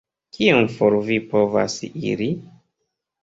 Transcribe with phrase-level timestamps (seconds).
[0.35, 1.75] Kiom for vi povas
[2.13, 2.29] iri?